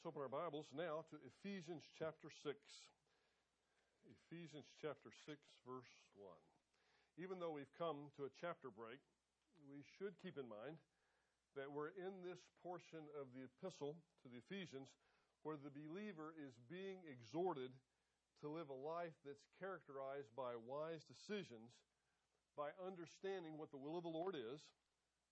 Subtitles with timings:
[0.00, 2.56] Let's open our Bibles now to Ephesians chapter 6.
[4.08, 5.36] Ephesians chapter 6,
[5.68, 6.24] verse 1.
[7.20, 9.04] Even though we've come to a chapter break,
[9.68, 10.80] we should keep in mind
[11.52, 13.92] that we're in this portion of the epistle
[14.24, 14.88] to the Ephesians
[15.44, 17.68] where the believer is being exhorted
[18.40, 21.76] to live a life that's characterized by wise decisions,
[22.56, 24.64] by understanding what the will of the Lord is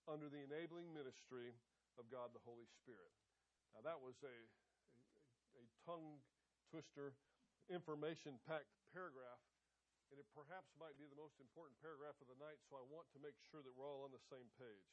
[0.05, 1.57] under the enabling ministry
[1.97, 3.09] of God the Holy Spirit.
[3.73, 5.03] Now, that was a, a,
[5.59, 6.19] a tongue
[6.69, 7.15] twister,
[7.69, 9.41] information packed paragraph,
[10.09, 13.05] and it perhaps might be the most important paragraph of the night, so I want
[13.13, 14.89] to make sure that we're all on the same page,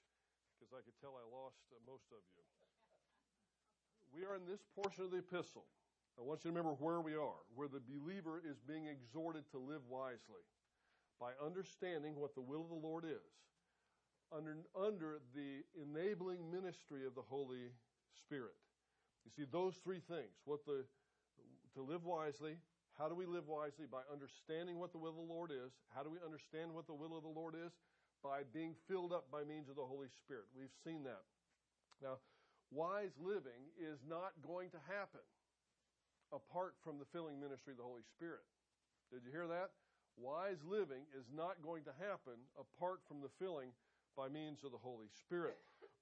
[0.57, 2.45] because I could tell I lost uh, most of you.
[4.13, 5.67] We are in this portion of the epistle.
[6.17, 9.59] I want you to remember where we are, where the believer is being exhorted to
[9.59, 10.45] live wisely
[11.21, 13.37] by understanding what the will of the Lord is
[14.35, 17.73] under, under the enabling ministry of the Holy
[18.13, 18.57] Spirit.
[19.27, 20.87] You see, those three things what the,
[21.75, 22.55] to live wisely,
[22.95, 23.91] how do we live wisely?
[23.91, 25.75] By understanding what the will of the Lord is.
[25.91, 27.75] How do we understand what the will of the Lord is?
[28.23, 30.47] By being filled up by means of the Holy Spirit.
[30.55, 31.27] We've seen that.
[32.01, 32.23] Now,
[32.71, 35.27] wise living is not going to happen
[36.31, 38.47] apart from the filling ministry of the Holy Spirit.
[39.13, 39.75] Did you hear that?
[40.17, 43.75] Wise living is not going to happen apart from the filling
[44.17, 45.59] by means of the Holy Spirit.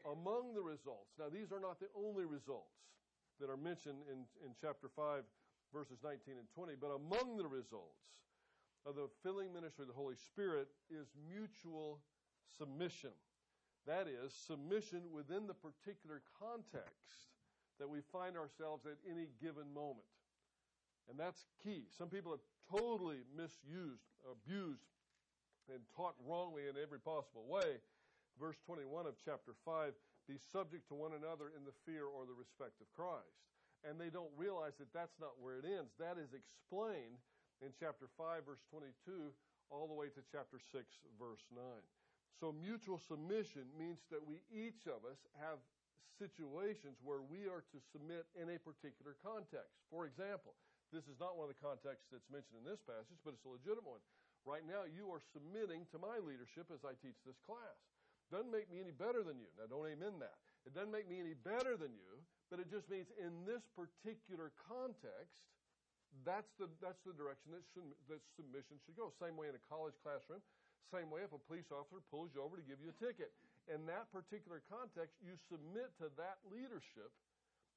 [0.07, 2.85] Among the results, now these are not the only results
[3.41, 5.23] that are mentioned in, in chapter 5,
[5.73, 8.25] verses 19 and 20, but among the results
[8.87, 12.01] of the filling ministry of the Holy Spirit is mutual
[12.59, 13.11] submission.
[13.87, 17.35] That is, submission within the particular context
[17.79, 20.09] that we find ourselves at any given moment.
[21.11, 21.85] And that's key.
[21.99, 24.89] Some people have totally misused, abused,
[25.69, 27.81] and taught wrongly in every possible way
[28.39, 29.93] verse 21 of chapter 5
[30.25, 33.37] be subject to one another in the fear or the respect of Christ.
[33.85, 35.93] And they don't realize that that's not where it ends.
[36.01, 37.21] That is explained
[37.61, 39.33] in chapter 5, verse 22,
[39.69, 40.85] all the way to chapter 6,
[41.21, 41.61] verse 9.
[42.41, 45.61] So mutual submission means that we each of us have
[46.19, 49.77] situations where we are to submit in a particular context.
[49.91, 50.57] For example,
[50.91, 53.53] this is not one of the contexts that's mentioned in this passage, but it's a
[53.53, 54.05] legitimate one.
[54.45, 57.81] Right now, you are submitting to my leadership as I teach this class.
[58.35, 59.47] Doesn't make me any better than you.
[59.55, 60.35] Now, don't amen that.
[60.67, 62.19] It doesn't make me any better than you,
[62.51, 65.39] but it just means in this particular context,
[66.27, 69.15] that's the, that's the direction that, should, that submission should go.
[69.23, 70.43] Same way in a college classroom.
[70.91, 73.31] Same way if a police officer pulls you over to give you a ticket.
[73.71, 77.15] In that particular context, you submit to that leadership,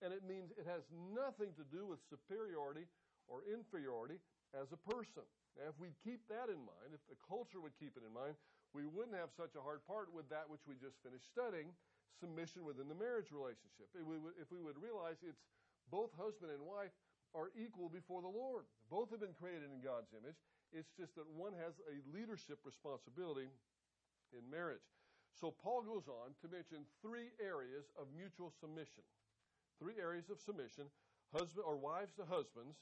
[0.02, 0.82] and it means it has
[1.14, 2.90] nothing to do with superiority
[3.30, 4.18] or inferiority
[4.58, 5.26] as a person.
[5.54, 8.34] Now, if we keep that in mind, if the culture would keep it in mind,
[8.76, 11.72] we wouldn't have such a hard part with that which we just finished studying
[12.20, 13.88] submission within the marriage relationship.
[13.94, 14.06] If
[14.50, 15.46] we would, realize it's
[15.94, 16.92] both husband and wife
[17.36, 18.66] are equal before the Lord.
[18.90, 20.40] Both have been created in God's image.
[20.74, 23.48] It's just that one has a leadership responsibility
[24.36, 24.84] in marriage.
[25.38, 29.06] So Paul goes on to mention three areas of mutual submission.
[29.78, 30.90] Three areas of submission,
[31.30, 32.82] husband or wives to husbands,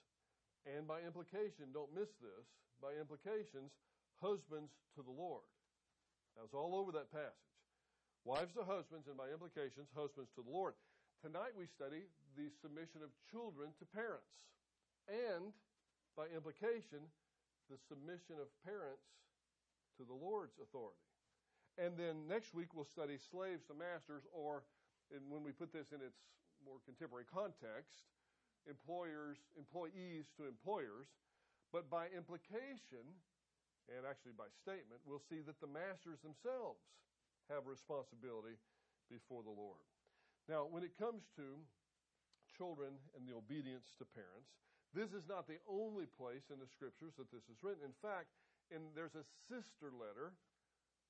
[0.63, 2.47] and by implication, don't miss this,
[2.81, 3.75] by implications,
[4.23, 5.44] husbands to the Lord.
[6.35, 7.51] That was all over that passage.
[8.28, 10.75] Wives to husbands, and by implications, husbands to the Lord.
[11.23, 14.35] Tonight we study the submission of children to parents,
[15.07, 15.56] and
[16.18, 17.07] by implication,
[17.72, 19.07] the submission of parents
[19.97, 21.00] to the Lord's authority.
[21.79, 24.63] And then next week we'll study slaves to masters, or
[25.29, 26.19] when we put this in its
[26.66, 28.09] more contemporary context,
[28.67, 31.07] employers, employees to employers,
[31.72, 33.06] but by implication,
[33.90, 36.81] and actually by statement, we'll see that the masters themselves
[37.50, 38.57] have responsibility
[39.09, 39.81] before the Lord.
[40.50, 41.62] Now, when it comes to
[42.57, 44.50] children and the obedience to parents,
[44.94, 47.84] this is not the only place in the scriptures that this is written.
[47.84, 48.31] In fact,
[48.72, 50.34] in, there's a sister letter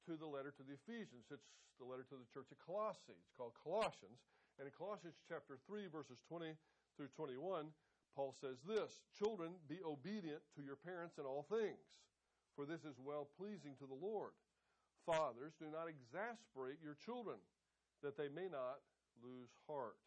[0.10, 1.30] to the letter to the Ephesians.
[1.30, 1.48] It's
[1.78, 3.16] the letter to the church of Colossae.
[3.16, 4.20] It's called Colossians.
[4.58, 6.56] And in Colossians chapter 3, verses 20
[6.96, 7.72] through 21,
[8.16, 11.84] Paul says this Children, be obedient to your parents in all things,
[12.56, 14.32] for this is well pleasing to the Lord.
[15.06, 17.38] Fathers, do not exasperate your children,
[18.02, 18.82] that they may not
[19.22, 20.00] lose heart.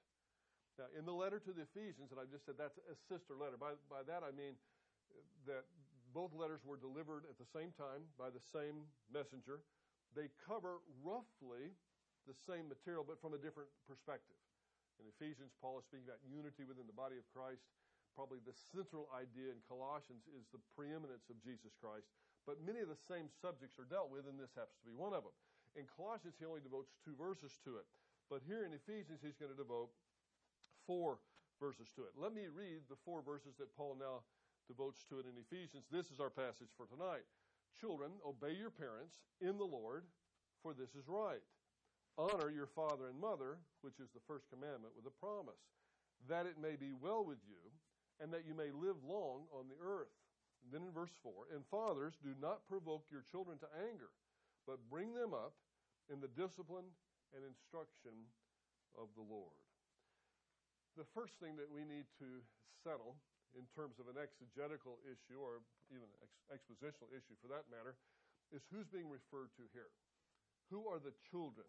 [0.78, 3.58] Now, in the letter to the Ephesians, and I just said that's a sister letter.
[3.58, 4.54] By, by that I mean
[5.46, 5.66] that
[6.14, 9.62] both letters were delivered at the same time by the same messenger.
[10.14, 11.74] They cover roughly
[12.30, 14.38] the same material, but from a different perspective.
[14.98, 17.62] In Ephesians, Paul is speaking about unity within the body of Christ.
[18.18, 22.10] Probably the central idea in Colossians is the preeminence of Jesus Christ.
[22.48, 25.12] But many of the same subjects are dealt with, and this happens to be one
[25.12, 25.36] of them.
[25.76, 27.84] In Colossians, he only devotes two verses to it.
[28.32, 29.92] But here in Ephesians, he's going to devote
[30.88, 31.20] four
[31.60, 32.16] verses to it.
[32.16, 34.24] Let me read the four verses that Paul now
[34.64, 35.92] devotes to it in Ephesians.
[35.92, 37.28] This is our passage for tonight.
[37.76, 40.08] Children, obey your parents in the Lord,
[40.64, 41.44] for this is right.
[42.16, 45.60] Honor your father and mother, which is the first commandment with a promise,
[46.32, 47.60] that it may be well with you,
[48.24, 50.16] and that you may live long on the earth.
[50.66, 54.10] Then in verse 4 And fathers, do not provoke your children to anger,
[54.66, 55.54] but bring them up
[56.12, 56.88] in the discipline
[57.32, 58.28] and instruction
[58.96, 59.56] of the Lord.
[60.96, 62.42] The first thing that we need to
[62.82, 63.16] settle
[63.56, 67.96] in terms of an exegetical issue, or even ex- expositional issue for that matter,
[68.52, 69.92] is who's being referred to here.
[70.68, 71.68] Who are the children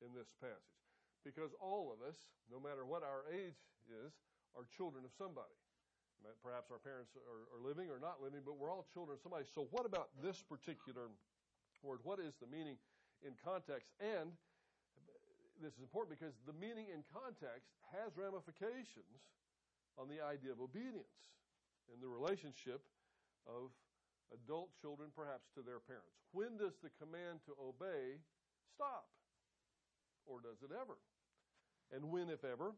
[0.00, 0.80] in this passage?
[1.24, 2.16] Because all of us,
[2.48, 3.60] no matter what our age
[3.90, 4.16] is,
[4.56, 5.52] are children of somebody.
[6.42, 9.44] Perhaps our parents are, are living or not living, but we're all children of somebody.
[9.48, 11.08] So, what about this particular
[11.82, 12.00] word?
[12.04, 12.76] What is the meaning
[13.24, 13.92] in context?
[14.00, 14.32] And
[15.60, 19.32] this is important because the meaning in context has ramifications
[20.00, 21.12] on the idea of obedience
[21.92, 22.80] and the relationship
[23.44, 23.72] of
[24.32, 26.16] adult children, perhaps, to their parents.
[26.32, 28.22] When does the command to obey
[28.72, 29.10] stop?
[30.24, 30.96] Or does it ever?
[31.90, 32.72] And when, if ever,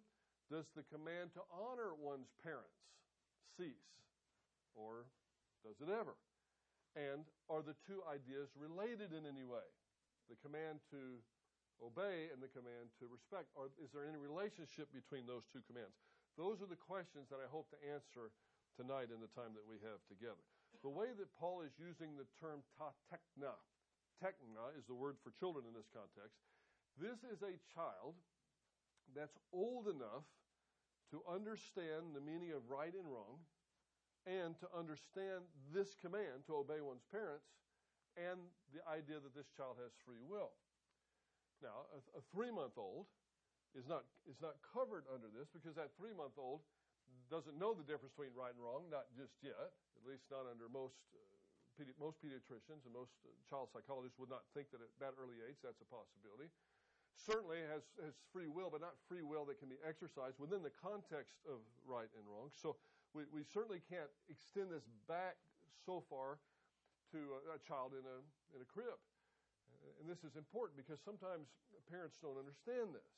[0.50, 2.82] does the command to honor one's parents
[3.56, 3.88] cease?
[4.74, 5.08] Or
[5.64, 6.16] does it ever?
[6.96, 9.64] And are the two ideas related in any way?
[10.28, 11.20] The command to
[11.82, 13.50] obey and the command to respect?
[13.58, 15.96] Or is there any relationship between those two commands?
[16.38, 18.32] Those are the questions that I hope to answer
[18.78, 20.40] tonight in the time that we have together.
[20.80, 23.52] The way that Paul is using the term ta tekna,
[24.18, 26.40] tekna is the word for children in this context.
[26.96, 28.16] This is a child
[29.12, 30.24] that's old enough
[31.12, 33.44] to understand the meaning of right and wrong
[34.24, 37.52] and to understand this command to obey one's parents
[38.16, 38.40] and
[38.72, 40.56] the idea that this child has free will.
[41.60, 43.06] Now, a, a three month old
[43.76, 46.64] is not, is not covered under this because that three month old
[47.28, 50.66] doesn't know the difference between right and wrong, not just yet, at least not under
[50.72, 50.96] most.
[51.12, 51.20] Uh,
[51.98, 55.56] most pediatricians and most uh, child psychologists would not think that at that early age
[55.64, 56.52] that's a possibility.
[57.14, 60.74] Certainly has, has free will, but not free will that can be exercised within the
[60.74, 62.50] context of right and wrong.
[62.50, 62.74] So
[63.12, 65.36] we, we certainly can't extend this back
[65.84, 66.40] so far
[67.12, 68.18] to a, a child in a,
[68.56, 68.96] in a crib.
[70.00, 71.50] And this is important because sometimes
[71.90, 73.10] parents don't understand this.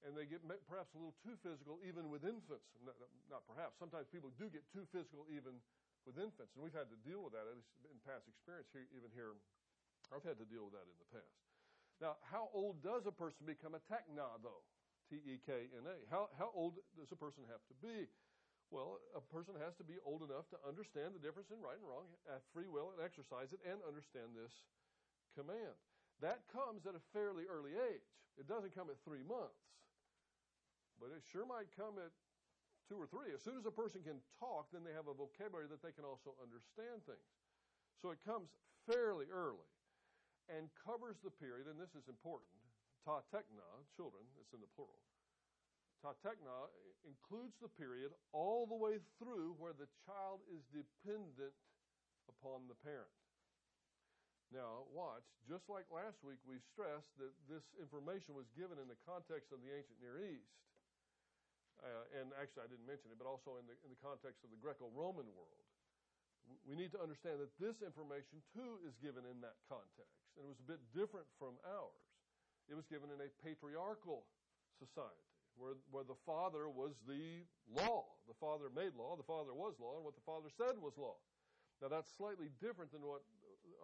[0.00, 2.72] And they get perhaps a little too physical even with infants.
[2.80, 2.96] Not,
[3.28, 3.76] not perhaps.
[3.76, 5.60] Sometimes people do get too physical even
[6.08, 6.56] with infants.
[6.56, 9.36] And we've had to deal with that in past experience here, even here.
[10.08, 11.49] I've had to deal with that in the past.
[12.00, 14.64] Now, how old does a person become a tekna, though?
[15.12, 15.96] T E K N A.
[16.08, 18.08] How, how old does a person have to be?
[18.70, 21.82] Well, a person has to be old enough to understand the difference in right and
[21.82, 24.70] wrong, have free will, and exercise it, and understand this
[25.34, 25.74] command.
[26.22, 28.06] That comes at a fairly early age.
[28.38, 29.58] It doesn't come at three months,
[31.02, 32.14] but it sure might come at
[32.86, 33.34] two or three.
[33.34, 36.06] As soon as a person can talk, then they have a vocabulary that they can
[36.06, 37.30] also understand things.
[37.98, 38.54] So it comes
[38.86, 39.66] fairly early
[40.50, 42.50] and covers the period, and this is important.
[43.06, 43.64] Ta tekna,
[43.94, 45.00] children, it's in the plural.
[46.02, 46.68] Ta tekna
[47.06, 51.54] includes the period all the way through where the child is dependent
[52.28, 53.12] upon the parent.
[54.50, 58.98] Now, watch, just like last week, we stressed that this information was given in the
[59.06, 60.50] context of the ancient Near East.
[61.80, 64.50] Uh, and actually, I didn't mention it, but also in the, in the context of
[64.50, 65.69] the Greco Roman world.
[66.66, 70.18] We need to understand that this information, too, is given in that context.
[70.38, 72.06] And it was a bit different from ours.
[72.70, 74.26] It was given in a patriarchal
[74.78, 78.06] society where, where the father was the law.
[78.30, 81.18] The father made law, the father was law, and what the father said was law.
[81.82, 83.24] Now, that's slightly different than what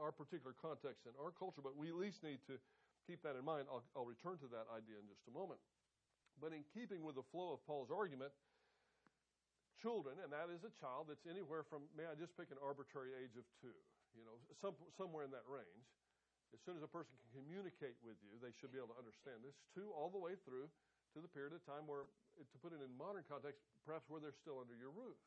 [0.01, 2.61] our particular context in our culture, but we at least need to
[3.09, 3.67] keep that in mind.
[3.73, 5.61] I'll, I'll return to that idea in just a moment.
[6.37, 8.33] But in keeping with the flow of Paul's argument,
[9.81, 13.13] children, and that is a child that's anywhere from, may I just pick an arbitrary
[13.17, 13.77] age of two,
[14.17, 15.87] you know, some, somewhere in that range.
[16.55, 19.43] As soon as a person can communicate with you, they should be able to understand
[19.45, 19.59] this.
[19.77, 20.71] Two, all the way through
[21.13, 24.37] to the period of time where, to put it in modern context, perhaps where they're
[24.37, 25.19] still under your roof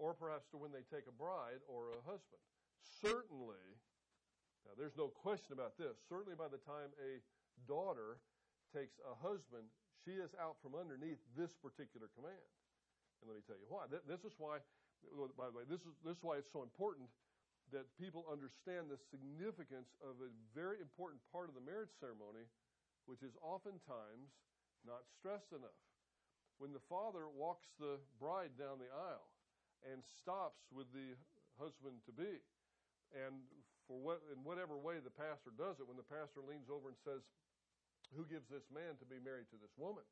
[0.00, 2.40] or perhaps to when they take a bride or a husband.
[2.80, 3.60] Certainly,
[4.64, 7.20] now there's no question about this, certainly by the time a
[7.68, 8.18] daughter
[8.72, 9.68] takes a husband,
[10.04, 12.50] she is out from underneath this particular command.
[13.22, 13.86] And let me tell you why.
[13.86, 14.58] This is why,
[15.38, 17.06] by the way, this is, this is why it's so important
[17.70, 22.44] that people understand the significance of a very important part of the marriage ceremony,
[23.06, 24.34] which is oftentimes
[24.82, 25.78] not stressed enough.
[26.58, 29.30] When the father walks the bride down the aisle,
[29.82, 31.18] and stops with the
[31.58, 32.38] husband to be.
[33.18, 33.42] And
[33.90, 36.98] for what, in whatever way the pastor does it, when the pastor leans over and
[37.02, 37.26] says,
[38.14, 40.06] Who gives this man to be married to this woman?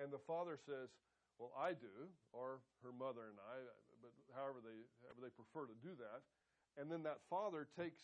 [0.00, 0.88] and the father says,
[1.42, 3.66] Well, I do, or her mother and I,
[3.98, 6.22] but however they, however they prefer to do that.
[6.78, 7.98] And then that father takes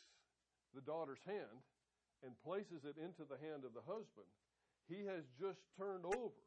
[0.74, 1.62] the daughter's hand
[2.26, 4.26] and places it into the hand of the husband.
[4.90, 6.42] He has just turned over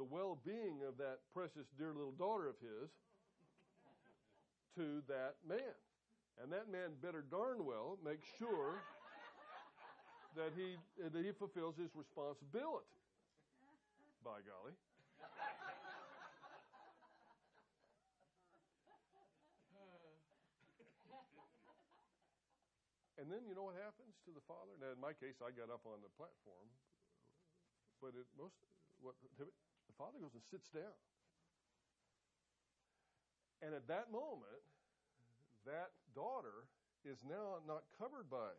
[0.00, 2.88] the well being of that precious, dear little daughter of his
[4.80, 5.76] to that man.
[6.40, 8.80] And that man better darn well make sure
[10.40, 12.88] that he, that he fulfills his responsibility.
[14.24, 14.72] By golly.
[23.14, 24.74] And then you know what happens to the father?
[24.82, 26.66] Now, in my case, I got up on the platform,
[28.02, 28.58] but it most
[28.98, 30.98] what the father goes and sits down.
[33.62, 34.62] And at that moment,
[35.64, 36.66] that daughter
[37.06, 38.52] is now not covered by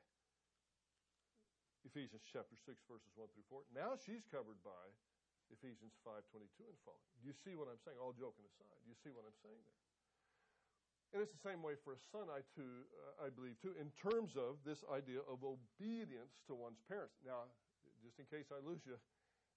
[1.85, 3.61] Ephesians chapter 6 verses 1 through 4.
[3.75, 4.85] Now she's covered by
[5.53, 7.13] Ephesians 5:22 and following.
[7.21, 8.01] Do you see what I'm saying?
[8.01, 9.84] All joking aside, do you see what I'm saying there?
[11.15, 13.87] And it's the same way for a son, I too, uh, I believe too, in
[13.95, 17.15] terms of this idea of obedience to one's parents.
[17.23, 17.47] Now,
[18.03, 18.99] just in case I lose you,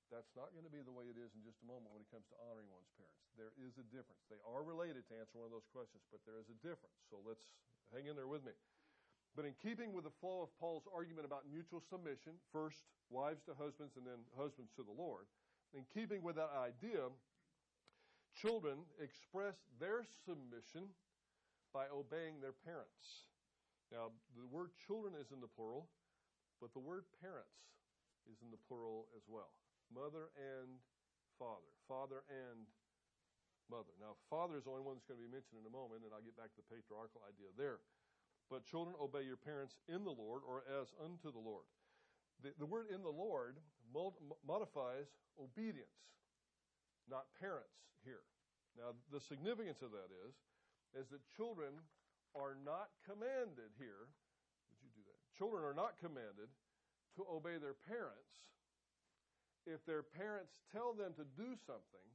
[0.07, 2.11] that's not going to be the way it is in just a moment when it
[2.15, 3.27] comes to honoring one's parents.
[3.35, 4.23] There is a difference.
[4.31, 6.95] They are related to answer one of those questions, but there is a difference.
[7.11, 7.43] So let's
[7.91, 8.55] hang in there with me.
[9.35, 13.59] But in keeping with the flow of Paul's argument about mutual submission, first wives to
[13.59, 15.27] husbands and then husbands to the Lord,
[15.75, 17.11] in keeping with that idea,
[18.39, 20.95] children express their submission
[21.73, 23.29] by obeying their parents.
[23.93, 25.89] Now, the word children is in the plural,
[26.61, 27.73] but the word parents
[28.29, 29.53] is in the plural as well.
[29.89, 30.77] Mother and
[31.41, 31.73] father.
[31.89, 32.69] Father and
[33.73, 33.93] mother.
[33.97, 36.13] Now, father is the only one that's going to be mentioned in a moment, and
[36.13, 37.81] I'll get back to the patriarchal idea there.
[38.49, 41.69] But children, obey your parents in the Lord or as unto the Lord.
[42.41, 43.61] The, the word in the Lord
[43.93, 46.01] modifies obedience,
[47.09, 48.25] not parents here.
[48.77, 50.33] Now, the significance of that is
[50.97, 51.73] is that children
[52.37, 54.09] are not commanded here.
[54.73, 55.21] Would you do that?
[55.37, 56.49] Children are not commanded
[57.17, 58.29] to obey their parents
[59.69, 62.09] if their parents tell them to do something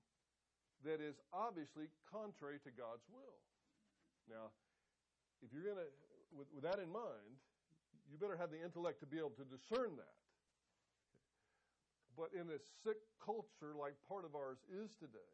[0.82, 3.38] that is obviously contrary to God's will.
[4.28, 4.52] Now,
[5.46, 5.92] if you're going to,
[6.34, 7.38] with, with, that in mind,
[8.10, 10.18] you better have the intellect to be able to discern that.
[12.16, 15.34] But in a sick culture like part of ours is today,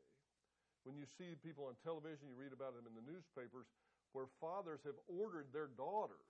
[0.90, 3.70] when you see people on television, you read about them in the newspapers,
[4.18, 6.26] where fathers have ordered their daughters,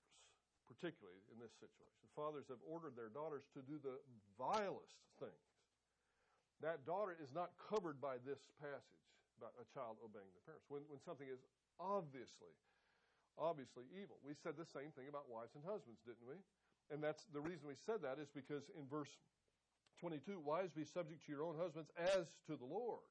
[0.68, 3.96] particularly in this situation, fathers have ordered their daughters to do the
[4.36, 5.48] vilest things.
[6.60, 9.08] That daughter is not covered by this passage
[9.40, 10.68] about a child obeying the parents.
[10.68, 11.40] When, when something is
[11.80, 12.52] obviously,
[13.40, 14.20] obviously evil.
[14.20, 16.36] We said the same thing about wives and husbands, didn't we?
[16.92, 19.16] And that's the reason we said that is because in verse
[20.04, 23.08] 22, wives be subject to your own husbands as to the Lord.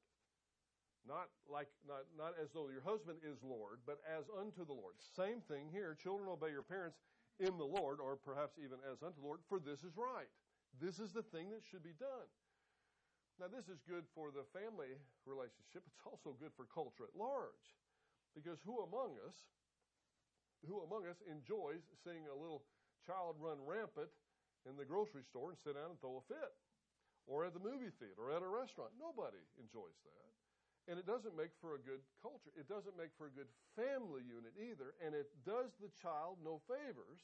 [1.09, 4.93] Not like not, not as though your husband is Lord, but as unto the Lord.
[5.01, 5.97] Same thing here.
[5.97, 7.01] Children obey your parents
[7.41, 10.29] in the Lord, or perhaps even as unto the Lord, for this is right.
[10.77, 12.29] This is the thing that should be done.
[13.41, 15.87] Now, this is good for the family relationship.
[15.87, 17.65] It's also good for culture at large.
[18.35, 19.49] Because who among us,
[20.67, 22.67] who among us enjoys seeing a little
[23.07, 24.11] child run rampant
[24.67, 26.53] in the grocery store and sit down and throw a fit?
[27.25, 28.91] Or at the movie theater or at a restaurant?
[28.99, 30.29] Nobody enjoys that.
[30.87, 32.49] And it doesn't make for a good culture.
[32.57, 34.95] It doesn't make for a good family unit either.
[35.03, 37.21] And it does the child no favors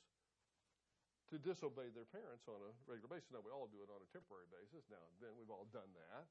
[1.34, 3.34] to disobey their parents on a regular basis.
[3.34, 5.34] Now, we all do it on a temporary basis now and then.
[5.34, 6.30] We've all done that.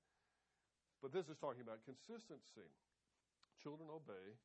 [1.02, 2.70] But this is talking about consistency.
[3.58, 4.38] Children obey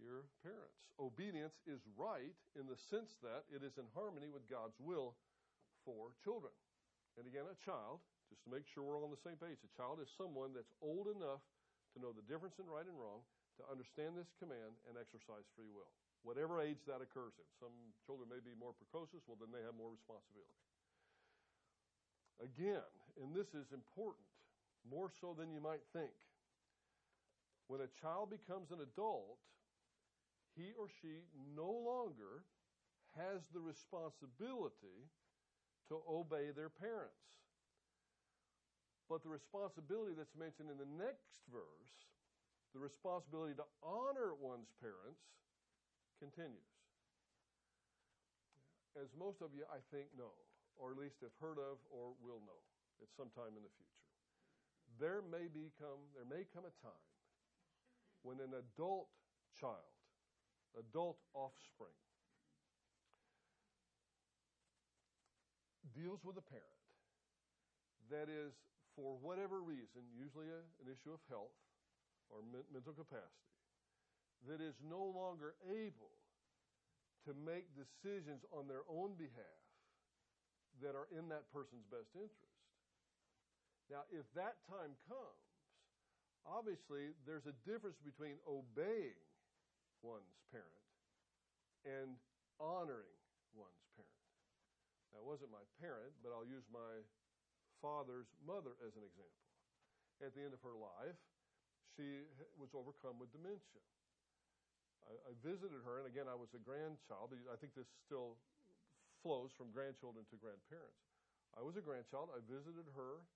[0.00, 0.80] your parents.
[0.96, 5.14] Obedience is right in the sense that it is in harmony with God's will
[5.84, 6.52] for children.
[7.20, 8.00] And again, a child,
[8.32, 10.72] just to make sure we're all on the same page, a child is someone that's
[10.80, 11.44] old enough
[11.92, 13.20] to know the difference in right and wrong,
[13.60, 15.92] to understand this command, and exercise free will.
[16.24, 17.48] Whatever age that occurs in.
[17.58, 17.74] Some
[18.06, 20.62] children may be more precocious, well, then they have more responsibility.
[22.40, 22.88] Again,
[23.20, 24.24] and this is important,
[24.88, 26.14] more so than you might think.
[27.68, 29.38] When a child becomes an adult,
[30.56, 32.44] he or she no longer
[33.16, 35.08] has the responsibility
[35.88, 37.41] to obey their parents.
[39.10, 41.94] But the responsibility that's mentioned in the next verse,
[42.72, 45.20] the responsibility to honor one's parents,
[46.22, 46.70] continues.
[48.94, 50.32] As most of you, I think, know,
[50.76, 52.60] or at least have heard of or will know
[53.02, 54.06] at some time in the future,
[55.00, 57.08] there may become there may come a time
[58.22, 59.08] when an adult
[59.58, 59.96] child,
[60.78, 61.96] adult offspring,
[65.90, 66.86] deals with a parent
[68.10, 68.52] that is
[68.96, 71.56] for whatever reason, usually a, an issue of health
[72.28, 73.52] or men- mental capacity,
[74.48, 76.12] that is no longer able
[77.24, 79.62] to make decisions on their own behalf
[80.82, 82.58] that are in that person's best interest.
[83.86, 85.46] Now, if that time comes,
[86.42, 89.20] obviously there's a difference between obeying
[90.02, 90.82] one's parent
[91.86, 92.18] and
[92.58, 93.14] honoring
[93.54, 94.22] one's parent.
[95.14, 97.04] It wasn't my parent, but I'll use my
[97.82, 99.42] father's mother as an example.
[100.22, 101.18] At the end of her life,
[101.98, 102.24] she
[102.56, 103.82] was overcome with dementia.
[105.04, 107.34] I, I visited her, and again, I was a grandchild.
[107.50, 108.38] I think this still
[109.20, 111.02] flows from grandchildren to grandparents.
[111.58, 112.30] I was a grandchild.
[112.32, 113.26] I visited her,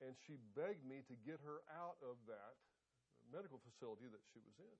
[0.00, 2.54] and she begged me to get her out of that
[3.28, 4.78] medical facility that she was in.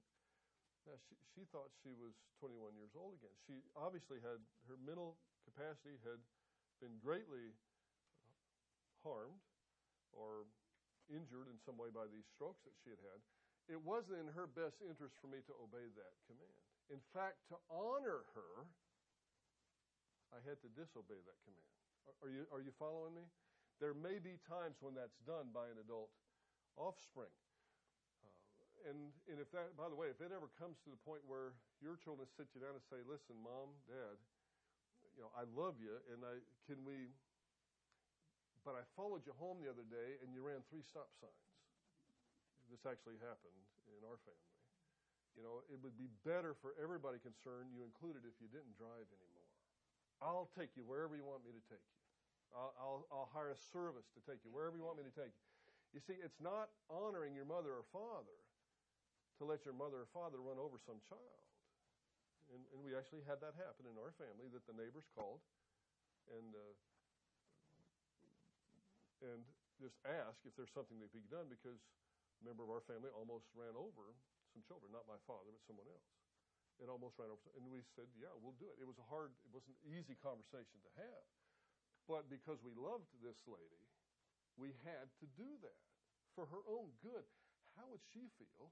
[0.88, 3.34] Now, she, she thought she was 21 years old again.
[3.44, 6.16] She obviously had, her mental capacity had
[6.80, 7.52] been greatly
[9.08, 9.40] harmed
[10.12, 10.44] or
[11.08, 13.20] injured in some way by these strokes that she had had.
[13.72, 16.60] It wasn't in her best interest for me to obey that command.
[16.92, 18.52] In fact, to honor her,
[20.32, 21.72] I had to disobey that command.
[22.20, 23.24] Are you, are you following me?
[23.80, 26.12] There may be times when that's done by an adult
[26.76, 27.32] offspring.
[28.24, 31.22] Uh, and, and if that, by the way, if it ever comes to the point
[31.28, 34.16] where your children sit you down and say, listen, mom, dad,
[35.14, 37.12] you know, I love you, and I, can we,
[38.68, 41.48] but I followed you home the other day and you ran three stop signs
[42.68, 43.56] this actually happened
[43.96, 44.56] in our family.
[45.36, 49.08] You know, it would be better for everybody concerned you included if you didn't drive
[49.08, 49.48] anymore.
[50.20, 51.98] I'll take you wherever you want me to take you.
[52.52, 55.32] I'll, I'll, I'll hire a service to take you wherever you want me to take
[55.32, 55.48] you.
[55.96, 58.36] You see, it's not honoring your mother or father
[59.40, 61.44] to let your mother or father run over some child.
[62.52, 65.40] And, and we actually had that happen in our family that the neighbors called
[66.34, 66.74] and uh,
[69.22, 69.42] and
[69.78, 71.78] just ask if there's something that can be done because
[72.38, 74.14] a member of our family almost ran over
[74.50, 76.08] some children, not my father, but someone else.
[76.78, 79.34] It almost ran over, and we said, "Yeah, we'll do it." It was a hard,
[79.42, 81.26] it wasn't an easy conversation to have,
[82.06, 83.82] but because we loved this lady,
[84.54, 85.82] we had to do that
[86.38, 87.26] for her own good.
[87.74, 88.70] How would she feel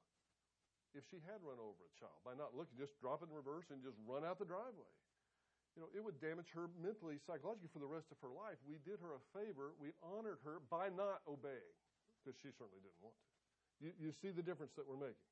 [0.94, 3.66] if she had run over a child by not looking, just drop it in reverse
[3.75, 4.90] and just run out the driveway?
[5.77, 8.57] You know, it would damage her mentally, psychologically for the rest of her life.
[8.65, 9.77] We did her a favor.
[9.77, 11.77] We honored her by not obeying
[12.25, 13.29] because she certainly didn't want to.
[13.77, 15.29] You, you see the difference that we're making.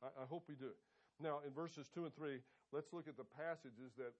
[0.00, 0.72] I, I hope we do.
[1.20, 2.40] Now, in verses 2 and 3,
[2.72, 4.16] let's look at the passages that,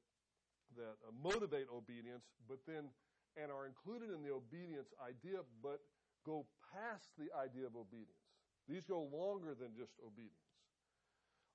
[0.76, 2.92] that uh, motivate obedience, but then,
[3.40, 5.80] and are included in the obedience idea, but
[6.28, 8.20] go past the idea of obedience.
[8.68, 10.36] These go longer than just obedience.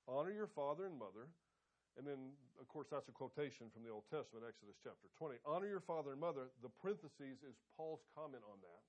[0.09, 1.29] Honor your father and mother.
[1.97, 5.41] And then, of course, that's a quotation from the Old Testament, Exodus chapter 20.
[5.49, 6.53] Honor your father and mother.
[6.61, 8.83] The parentheses is Paul's comment on that,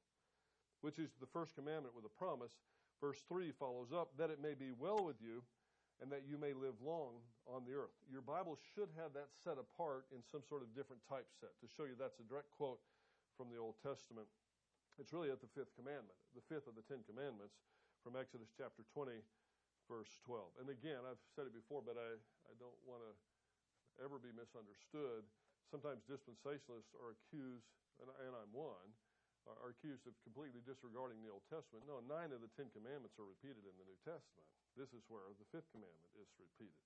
[0.85, 2.53] which is the first commandment with a promise.
[3.01, 5.40] Verse 3 follows up, that it may be well with you
[6.05, 7.18] and that you may live long
[7.49, 7.97] on the earth.
[8.07, 11.88] Your Bible should have that set apart in some sort of different typeset to show
[11.88, 12.79] you that's a direct quote
[13.35, 14.29] from the Old Testament.
[15.01, 17.57] It's really at the fifth commandment, the fifth of the Ten Commandments
[18.03, 19.18] from Exodus chapter 20,
[19.88, 20.62] verse 12.
[20.62, 23.12] And again, I've said it before, but I, I don't want to
[24.05, 25.27] ever be misunderstood.
[25.72, 27.66] Sometimes dispensationalists are accused,
[27.98, 28.88] and, and I'm one,
[29.48, 31.88] are accused of completely disregarding the Old Testament.
[31.88, 34.44] No, nine of the Ten Commandments are repeated in the New Testament.
[34.77, 36.85] This is where the fifth commandment is repeated.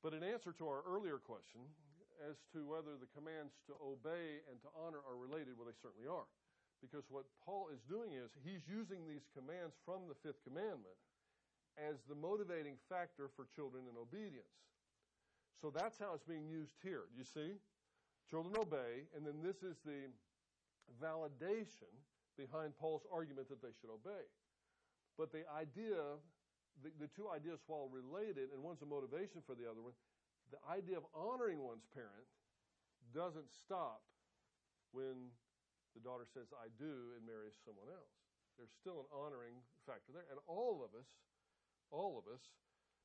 [0.00, 1.60] But in answer to our earlier question
[2.24, 6.08] as to whether the commands to obey and to honor are related, well, they certainly
[6.08, 6.24] are.
[6.80, 10.96] Because what Paul is doing is he's using these commands from the fifth commandment
[11.76, 14.56] as the motivating factor for children in obedience.
[15.60, 17.08] So that's how it's being used here.
[17.16, 17.56] You see?
[18.28, 20.10] Children obey, and then this is the
[20.98, 21.92] validation
[22.36, 24.26] behind Paul's argument that they should obey.
[25.16, 26.20] But the idea,
[26.82, 29.96] the, the two ideas, while related, and one's a motivation for the other one,
[30.52, 32.28] the idea of honoring one's parent
[33.14, 34.04] doesn't stop
[34.92, 35.32] when
[35.96, 38.12] the daughter says, I do, and marries someone else.
[38.60, 39.56] There's still an honoring
[39.88, 40.28] factor there.
[40.28, 41.08] And all of us,
[41.90, 42.42] all of us,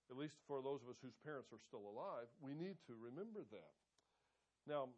[0.10, 3.48] at least for those of us whose parents are still alive, we need to remember
[3.52, 3.74] that.
[4.68, 4.90] Now,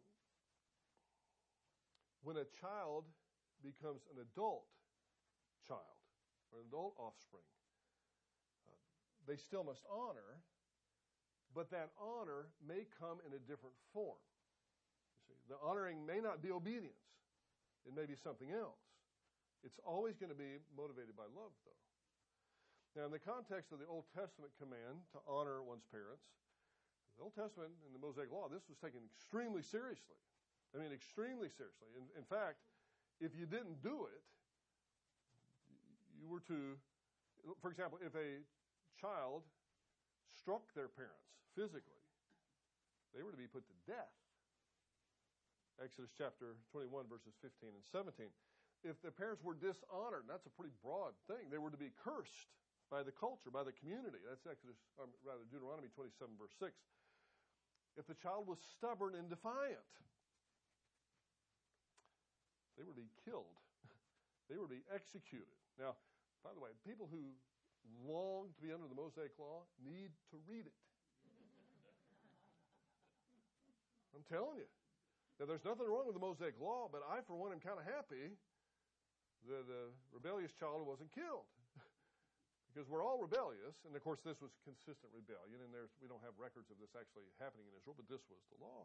[2.22, 3.04] when a child
[3.62, 4.64] becomes an adult
[5.68, 6.00] child
[6.50, 7.46] or an adult offspring,
[8.66, 8.74] uh,
[9.28, 10.42] they still must honor,
[11.54, 14.18] but that honor may come in a different form.
[15.28, 17.04] You see, the honoring may not be obedience.
[17.86, 18.80] It may be something else.
[19.62, 21.83] It's always going to be motivated by love, though.
[22.94, 26.30] Now, in the context of the Old Testament command to honor one's parents,
[27.18, 30.18] the Old Testament and the Mosaic Law, this was taken extremely seriously.
[30.70, 31.90] I mean, extremely seriously.
[31.98, 32.62] In, in fact,
[33.18, 34.22] if you didn't do it,
[36.14, 36.78] you were to,
[37.58, 38.42] for example, if a
[38.94, 39.42] child
[40.30, 42.02] struck their parents physically,
[43.10, 44.14] they were to be put to death.
[45.82, 48.30] Exodus chapter 21, verses 15 and 17.
[48.86, 52.54] If the parents were dishonored, that's a pretty broad thing, they were to be cursed
[52.94, 54.22] by the culture, by the community.
[54.22, 56.70] That's Exodus, or rather Deuteronomy 27, verse 6.
[57.98, 59.82] If the child was stubborn and defiant,
[62.78, 63.58] they were to be killed.
[64.46, 65.58] they were to be executed.
[65.74, 65.98] Now,
[66.46, 67.34] by the way, people who
[68.06, 70.78] long to be under the Mosaic Law need to read it.
[74.14, 74.70] I'm telling you.
[75.42, 77.90] Now, there's nothing wrong with the Mosaic Law, but I, for one, am kind of
[77.90, 78.38] happy
[79.50, 81.50] that the rebellious child wasn't killed.
[82.74, 86.18] Because we're all rebellious, and of course, this was consistent rebellion, and there's, we don't
[86.26, 88.82] have records of this actually happening in Israel, but this was the law.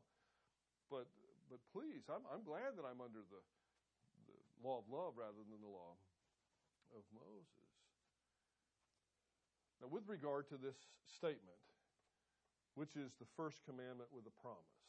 [0.93, 1.09] But,
[1.49, 3.41] but please, I'm, I'm glad that I'm under the,
[4.29, 5.97] the law of love rather than the law
[6.93, 7.65] of Moses.
[9.81, 10.77] Now, with regard to this
[11.09, 11.57] statement,
[12.77, 14.85] which is the first commandment with a promise,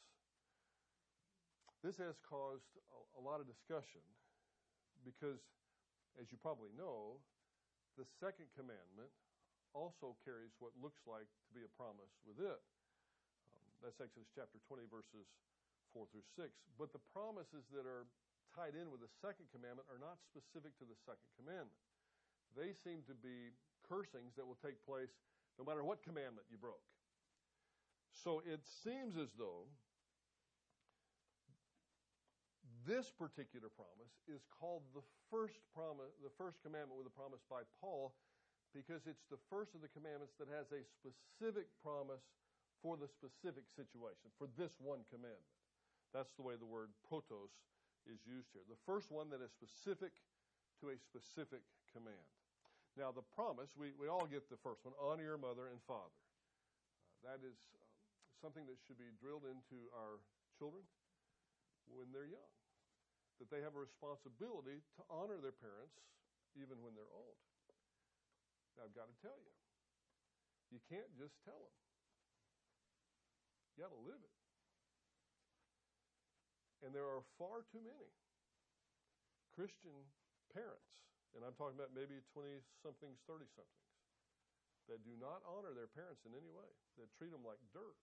[1.81, 4.05] this has caused a, a lot of discussion
[5.09, 5.41] because,
[6.21, 7.17] as you probably know,
[7.99, 9.11] the second commandment
[9.73, 12.61] also carries what looks like to be a promise with it.
[13.55, 15.27] Um, that's Exodus chapter 20, verses
[15.95, 16.51] 4 through 6.
[16.75, 18.07] But the promises that are
[18.55, 21.79] tied in with the second commandment are not specific to the second commandment.
[22.59, 23.55] They seem to be
[23.87, 25.15] cursings that will take place
[25.59, 26.83] no matter what commandment you broke.
[28.11, 29.71] So it seems as though
[32.87, 37.67] this particular promise is called the first promise, the first commandment with a promise by
[37.81, 38.15] Paul,
[38.73, 42.23] because it's the first of the commandments that has a specific promise
[42.81, 45.53] for the specific situation, for this one commandment.
[46.15, 47.53] That's the way the word protos
[48.09, 48.65] is used here.
[48.65, 50.17] The first one that is specific
[50.81, 51.61] to a specific
[51.93, 52.31] command.
[52.97, 56.17] Now, the promise, we, we all get the first one honor your mother and father.
[56.97, 57.91] Uh, that is um,
[58.41, 60.19] something that should be drilled into our
[60.57, 60.83] children
[61.87, 62.51] when they're young
[63.41, 65.97] that they have a responsibility to honor their parents
[66.55, 67.41] even when they're old.
[68.77, 69.55] Now, I've got to tell you,
[70.71, 71.77] you can't just tell them.
[73.75, 74.37] You got to live it.
[76.85, 78.13] And there are far too many
[79.57, 79.97] Christian
[80.53, 81.05] parents,
[81.37, 83.89] and I'm talking about maybe 20 somethings, 30 somethings,
[84.89, 88.01] that do not honor their parents in any way, that treat them like dirt,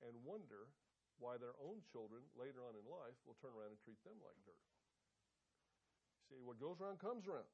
[0.00, 0.72] and wonder
[1.22, 4.36] why their own children later on in life will turn around and treat them like
[4.42, 4.64] dirt.
[6.30, 7.48] See, what goes around comes around.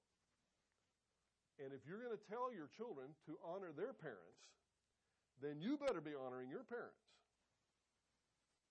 [1.60, 4.40] And if you're going to tell your children to honor their parents,
[5.44, 7.04] then you better be honoring your parents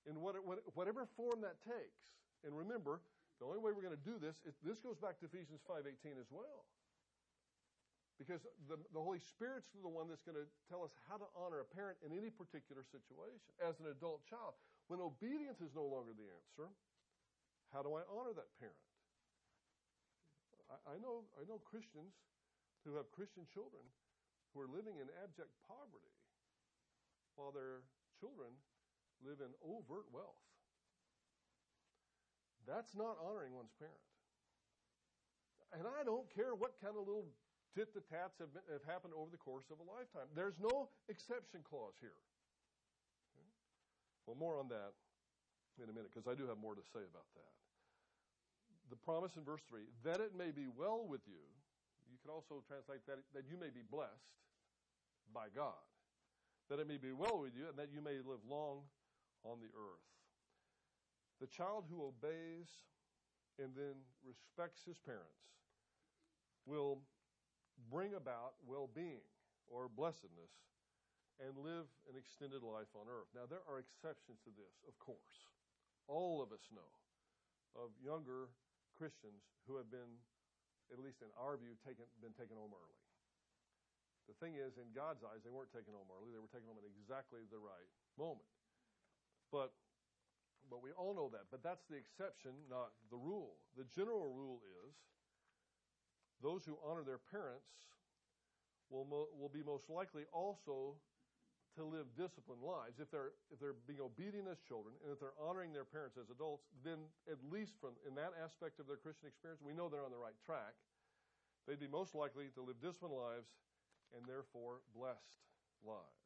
[0.10, 2.18] in whatever form that takes.
[2.42, 3.02] And remember,
[3.38, 6.18] the only way we're going to do this, is, this goes back to Ephesians 5.18
[6.18, 6.66] as well.
[8.18, 11.64] Because the, the Holy Spirit's the one that's going to tell us how to honor
[11.64, 14.60] a parent in any particular situation as an adult child.
[14.90, 16.74] When obedience is no longer the answer,
[17.70, 18.82] how do I honor that parent?
[20.66, 22.18] I, I, know, I know Christians
[22.82, 23.86] who have Christian children
[24.50, 26.10] who are living in abject poverty
[27.38, 27.86] while their
[28.18, 28.50] children
[29.22, 30.42] live in overt wealth.
[32.66, 34.02] That's not honoring one's parent.
[35.78, 37.30] And I don't care what kind of little
[37.78, 40.26] tit the tats have, been, have happened over the course of a lifetime.
[40.34, 42.18] There's no exception clause here.
[44.30, 44.94] Well, more on that
[45.82, 47.54] in a minute because I do have more to say about that.
[48.94, 51.42] The promise in verse 3 that it may be well with you.
[52.06, 54.38] You can also translate that that you may be blessed
[55.34, 55.82] by God.
[56.70, 58.86] That it may be well with you and that you may live long
[59.42, 60.06] on the earth.
[61.42, 62.70] The child who obeys
[63.58, 65.42] and then respects his parents
[66.70, 67.02] will
[67.90, 69.26] bring about well being
[69.74, 70.54] or blessedness
[71.40, 73.32] and live an extended life on earth.
[73.32, 75.48] Now, there are exceptions to this, of course.
[76.12, 76.92] All of us know
[77.80, 78.52] of younger
[79.00, 80.20] Christians who have been,
[80.92, 83.00] at least in our view, taken, been taken home early.
[84.28, 86.30] The thing is, in God's eyes, they weren't taken home early.
[86.30, 88.46] They were taken home at exactly the right moment.
[89.50, 89.74] But,
[90.70, 91.50] but we all know that.
[91.50, 93.58] But that's the exception, not the rule.
[93.74, 94.94] The general rule is
[96.44, 97.74] those who honor their parents
[98.94, 101.02] will, mo- will be most likely also
[101.80, 103.00] to live disciplined lives.
[103.00, 106.28] If they're, if they're being obedient as children and if they're honoring their parents as
[106.28, 110.04] adults, then at least from in that aspect of their Christian experience, we know they're
[110.04, 110.76] on the right track.
[111.64, 113.48] They'd be most likely to live disciplined lives
[114.12, 115.40] and therefore blessed
[115.80, 116.20] lives.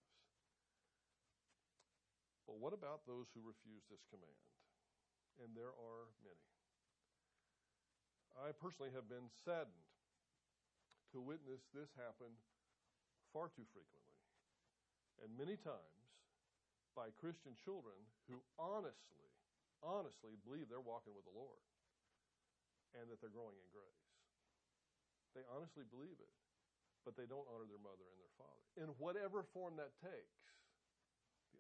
[2.49, 4.41] But what about those who refuse this command?
[5.37, 6.49] And there are many.
[8.33, 9.85] I personally have been saddened
[11.13, 12.33] to witness this happen
[13.29, 14.12] far too frequently,
[15.23, 16.03] and many times
[16.93, 17.95] by Christian children
[18.27, 19.25] who honestly,
[19.81, 21.63] honestly believe they're walking with the Lord
[22.93, 24.05] and that they're growing in grace.
[25.33, 26.33] They honestly believe it,
[27.07, 30.37] but they don't honor their mother and their father in whatever form that takes.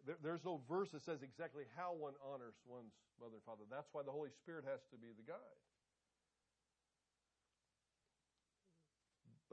[0.05, 3.65] There, there's no verse that says exactly how one honors one's mother and father.
[3.71, 5.57] That's why the Holy Spirit has to be the guide.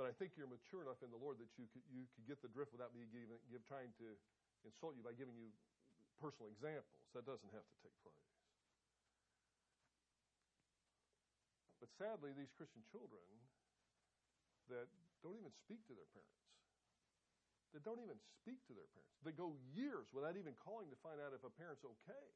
[0.01, 2.41] But I think you're mature enough in the Lord that you could, you could get
[2.41, 4.17] the drift without me giving, give, trying to
[4.65, 5.53] insult you by giving you
[6.17, 7.05] personal examples.
[7.13, 8.25] That doesn't have to take place.
[11.85, 13.21] But sadly, these Christian children
[14.73, 14.89] that
[15.21, 16.49] don't even speak to their parents,
[17.77, 21.21] that don't even speak to their parents, they go years without even calling to find
[21.21, 22.29] out if a parent's okay.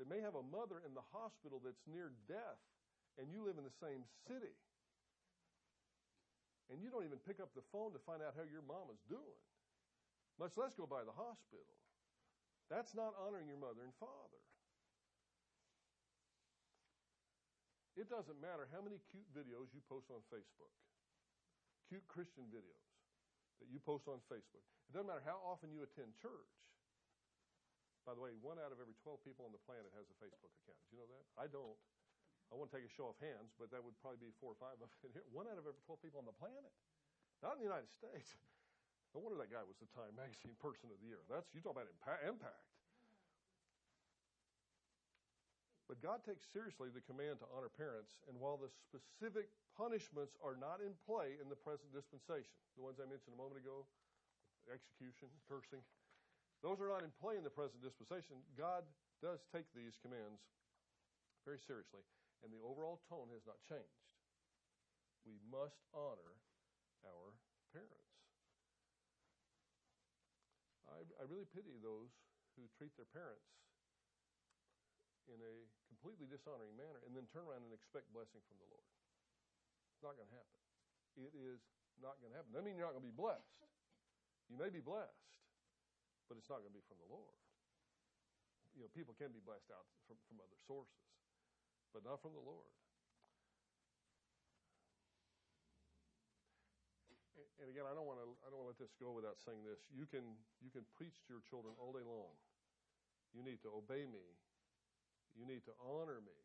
[0.00, 2.64] They may have a mother in the hospital that's near death,
[3.20, 4.56] and you live in the same city
[6.70, 9.02] and you don't even pick up the phone to find out how your mom is
[9.10, 9.42] doing,
[10.38, 11.74] much less go by the hospital.
[12.70, 14.40] That's not honoring your mother and father.
[17.98, 20.72] It doesn't matter how many cute videos you post on Facebook,
[21.90, 22.88] cute Christian videos
[23.58, 24.64] that you post on Facebook.
[24.88, 26.54] It doesn't matter how often you attend church.
[28.08, 30.54] By the way, one out of every 12 people on the planet has a Facebook
[30.64, 30.80] account.
[30.88, 31.24] Did you know that?
[31.36, 31.76] I don't.
[32.50, 34.74] I won't take a show of hands, but that would probably be four or five
[34.82, 35.22] of it.
[35.30, 36.74] One out of every 12 people on the planet.
[37.40, 38.36] Not in the United States.
[39.14, 41.22] No wonder that guy was the Time Magazine Person of the Year.
[41.26, 41.90] That's you talk about
[42.22, 42.66] impact.
[45.90, 50.54] But God takes seriously the command to honor parents, and while the specific punishments are
[50.54, 53.82] not in play in the present dispensation, the ones I mentioned a moment ago,
[54.70, 55.82] execution, cursing,
[56.62, 58.38] those are not in play in the present dispensation.
[58.54, 58.86] God
[59.18, 60.38] does take these commands
[61.42, 62.06] very seriously
[62.44, 64.04] and the overall tone has not changed.
[65.28, 66.40] We must honor
[67.04, 67.36] our
[67.72, 68.16] parents.
[70.88, 72.10] I, I really pity those
[72.56, 73.46] who treat their parents
[75.30, 75.54] in a
[75.86, 78.90] completely dishonoring manner and then turn around and expect blessing from the Lord.
[79.94, 80.58] It's not going to happen.
[81.14, 81.60] It is
[82.00, 82.50] not going to happen.
[82.56, 83.60] That means you're not going to be blessed.
[84.50, 85.30] You may be blessed,
[86.26, 87.36] but it's not going to be from the Lord.
[88.74, 91.10] You know, people can be blessed out from, from other sources
[91.90, 92.70] but not from the Lord.
[97.60, 99.60] And again, I don't want to I don't want to let this go without saying
[99.68, 99.84] this.
[99.92, 100.24] You can
[100.64, 102.32] you can preach to your children all day long.
[103.36, 104.24] You need to obey me.
[105.36, 106.38] You need to honor me.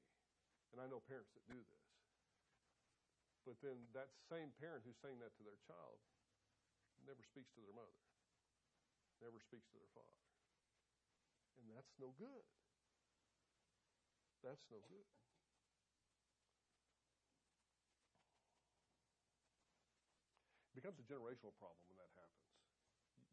[0.76, 1.86] And I know parents that do this.
[3.48, 6.02] But then that same parent who's saying that to their child
[7.06, 8.02] never speaks to their mother,
[9.22, 10.26] never speaks to their father.
[11.62, 12.44] And that's no good.
[14.46, 15.10] That's no good.
[20.70, 22.46] It becomes a generational problem when that happens.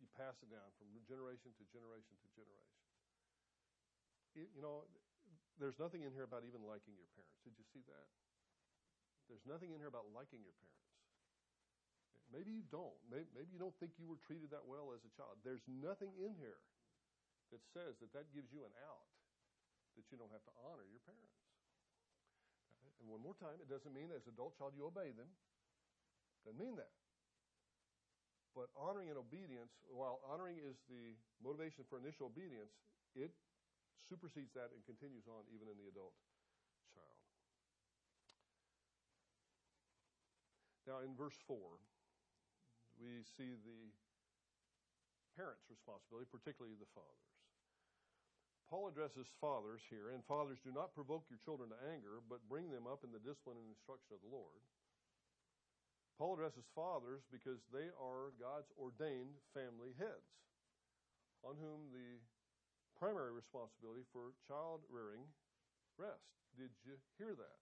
[0.01, 2.81] You pass it down from generation to generation to generation.
[4.33, 4.89] You know,
[5.61, 7.37] there's nothing in here about even liking your parents.
[7.45, 8.09] Did you see that?
[9.29, 10.81] There's nothing in here about liking your parents.
[12.33, 12.97] Maybe you don't.
[13.13, 15.37] Maybe you don't think you were treated that well as a child.
[15.45, 16.65] There's nothing in here
[17.53, 19.05] that says that that gives you an out,
[19.97, 21.39] that you don't have to honor your parents.
[23.03, 25.27] And one more time, it doesn't mean as an adult child you obey them.
[25.27, 26.95] It doesn't mean that.
[28.55, 32.77] But honoring and obedience, while honoring is the motivation for initial obedience,
[33.17, 33.33] it
[34.05, 36.13] supersedes that and continues on even in the adult
[36.93, 37.17] child.
[40.85, 41.57] Now, in verse 4,
[43.01, 43.81] we see the
[45.33, 47.32] parents' responsibility, particularly the fathers.
[48.73, 52.73] Paul addresses fathers here, and fathers do not provoke your children to anger, but bring
[52.73, 54.65] them up in the discipline and instruction of the Lord.
[56.17, 60.25] Paul addresses fathers because they are God's ordained family heads,
[61.45, 62.17] on whom the
[62.97, 65.29] primary responsibility for child rearing
[66.01, 66.33] rests.
[66.57, 67.61] Did you hear that?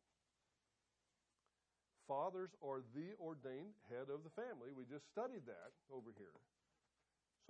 [2.06, 4.70] Fathers are the ordained head of the family.
[4.70, 6.38] We just studied that over here.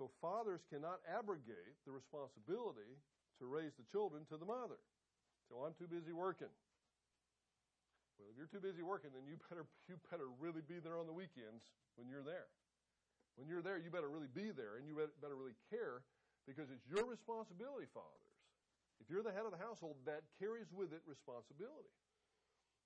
[0.01, 2.97] So fathers cannot abrogate the responsibility
[3.41, 4.77] to raise the children to the mother.
[5.49, 6.53] So I'm too busy working.
[8.21, 11.09] Well, if you're too busy working, then you better you better really be there on
[11.09, 11.65] the weekends
[11.97, 12.47] when you're there.
[13.35, 16.05] When you're there, you better really be there, and you better really care
[16.45, 18.37] because it's your responsibility, fathers.
[19.01, 21.89] If you're the head of the household, that carries with it responsibility.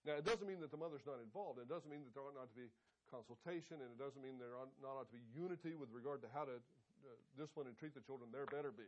[0.08, 1.60] Now, it doesn't mean that the mother's not involved.
[1.60, 2.70] It doesn't mean that there ought not to be
[3.10, 6.30] consultation, and it doesn't mean there ought not ought to be unity with regard to
[6.32, 8.30] how to uh, discipline and treat the children.
[8.30, 8.88] There better be.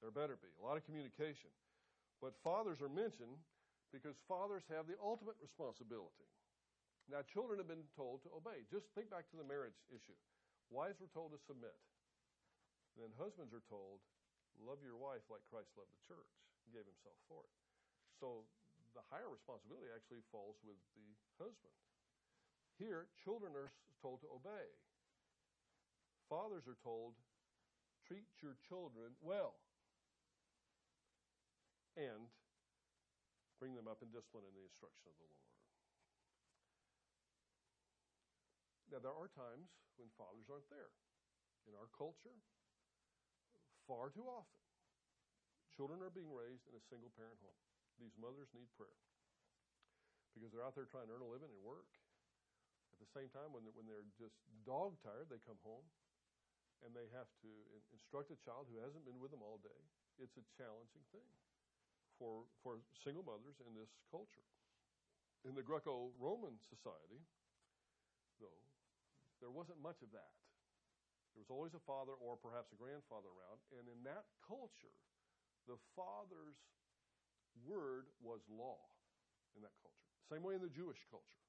[0.00, 0.48] There better be.
[0.56, 1.52] A lot of communication.
[2.24, 3.36] But fathers are mentioned
[3.92, 6.28] because fathers have the ultimate responsibility.
[7.08, 8.64] Now, children have been told to obey.
[8.70, 10.16] Just think back to the marriage issue.
[10.70, 11.74] Wives were told to submit.
[12.94, 13.98] Then husbands are told,
[14.62, 16.32] love your wife like Christ loved the church
[16.64, 17.54] and gave himself for it.
[18.22, 18.46] So
[18.94, 21.08] the higher responsibility actually falls with the
[21.42, 21.74] husband.
[22.78, 24.70] Here, children are told to obey.
[26.30, 27.18] Fathers are told,
[28.06, 29.58] treat your children well
[31.98, 32.30] and
[33.58, 35.40] bring them up in discipline and the instruction of the Lord.
[38.90, 40.90] Now, there are times when fathers aren't there.
[41.68, 42.34] In our culture,
[43.86, 44.64] far too often,
[45.76, 47.62] children are being raised in a single parent home.
[48.00, 48.98] These mothers need prayer
[50.34, 51.90] because they're out there trying to earn a living and work.
[52.90, 55.86] At the same time, when they're, when they're just dog tired, they come home
[56.82, 57.50] and they have to
[57.92, 59.82] instruct a child who hasn't been with them all day.
[60.16, 61.28] It's a challenging thing
[62.20, 64.44] for, for single mothers in this culture.
[65.48, 67.24] In the Greco Roman society,
[68.36, 68.60] though,
[69.40, 70.36] there wasn't much of that.
[71.32, 74.92] There was always a father or perhaps a grandfather around, and in that culture,
[75.64, 76.60] the father's
[77.64, 78.84] word was law
[79.56, 80.12] in that culture.
[80.28, 81.40] Same way in the Jewish culture.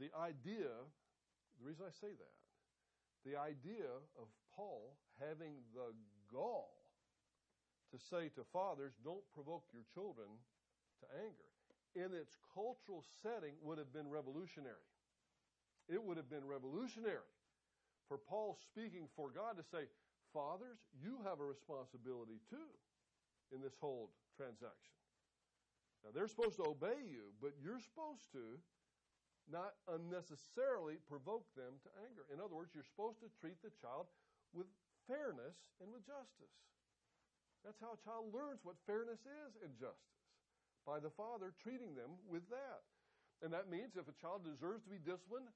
[0.00, 0.72] The idea,
[1.60, 2.36] the reason I say that,
[3.28, 5.92] the idea of Paul having the
[6.32, 6.73] gall
[7.94, 10.26] to say to fathers, don't provoke your children
[10.98, 11.50] to anger,
[11.94, 14.90] in its cultural setting would have been revolutionary.
[15.86, 17.30] It would have been revolutionary
[18.10, 19.86] for Paul speaking for God to say,
[20.34, 22.74] Fathers, you have a responsibility too
[23.54, 24.98] in this whole transaction.
[26.02, 28.58] Now, they're supposed to obey you, but you're supposed to
[29.46, 32.26] not unnecessarily provoke them to anger.
[32.34, 34.10] In other words, you're supposed to treat the child
[34.50, 34.66] with
[35.06, 36.58] fairness and with justice.
[37.64, 40.20] That's how a child learns what fairness is and justice
[40.84, 42.84] by the father treating them with that.
[43.40, 45.48] And that means if a child deserves to be disciplined,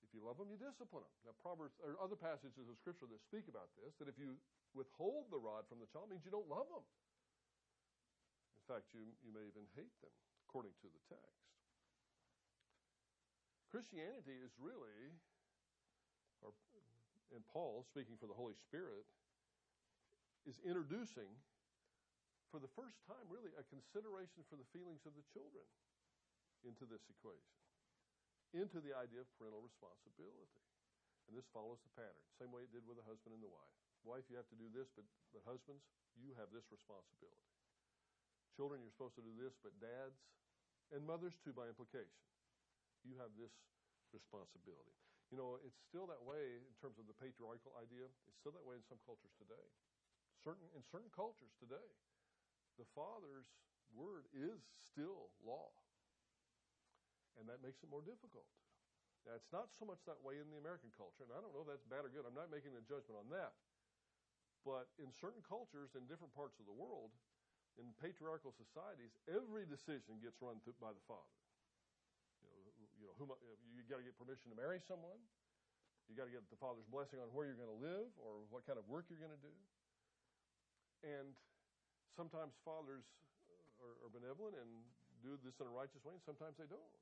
[0.00, 1.16] if you love them, you discipline them.
[1.28, 4.40] Now, Proverbs or other passages of Scripture that speak about this, that if you
[4.72, 6.84] withhold the rod from the child, means you don't love them.
[8.60, 10.12] In fact, you, you may even hate them,
[10.48, 11.52] according to the text.
[13.72, 15.16] Christianity is really,
[16.44, 16.52] or
[17.32, 19.08] and Paul, speaking for the Holy Spirit,
[20.48, 21.30] is introducing
[22.50, 25.64] for the first time really a consideration for the feelings of the children
[26.62, 27.62] into this equation
[28.52, 30.48] into the idea of parental responsibility.
[31.28, 33.76] And this follows the pattern, same way it did with the husband and the wife.
[34.04, 35.86] Wife, you have to do this, but, but husbands,
[36.18, 37.48] you have this responsibility.
[38.52, 40.18] Children, you're supposed to do this, but dads,
[40.92, 42.20] and mothers too by implication,
[43.06, 43.54] you have this
[44.12, 44.92] responsibility.
[45.32, 48.04] You know, it's still that way in terms of the patriarchal idea.
[48.28, 49.64] It's still that way in some cultures today.
[50.42, 51.90] Certain in certain cultures today,
[52.78, 53.46] the father's
[53.94, 54.58] word is
[54.90, 55.70] still law
[57.38, 58.46] and that makes it more difficult.
[59.24, 61.62] Now, it's not so much that way in the American culture, and I don't know
[61.62, 62.26] if that's bad or good.
[62.26, 63.54] I'm not making a judgment on that.
[64.66, 67.14] But in certain cultures in different parts of the world,
[67.78, 71.38] in patriarchal societies, every decision gets run through by the father.
[72.42, 72.58] You know,
[72.98, 73.30] you know, whom,
[73.74, 75.18] you got to get permission to marry someone.
[76.10, 78.66] You got to get the father's blessing on where you're going to live or what
[78.66, 79.54] kind of work you're going to do.
[81.02, 81.34] And
[82.14, 83.02] sometimes fathers
[83.82, 84.70] are, are benevolent and
[85.22, 86.98] do this in a righteous way, and sometimes they don't.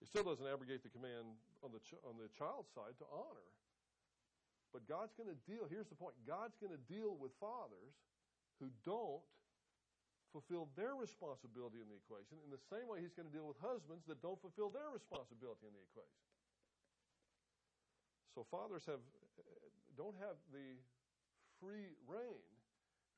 [0.00, 3.48] It still doesn't abrogate the command on the, ch- on the child's side to honor.
[4.74, 7.94] But God's going to deal, here's the point God's going to deal with fathers
[8.56, 9.22] who don't
[10.32, 13.60] fulfill their responsibility in the equation in the same way he's going to deal with
[13.60, 16.24] husbands that don't fulfill their responsibility in the equation.
[18.32, 19.04] So fathers have
[19.92, 20.80] don't have the
[21.60, 22.40] free reign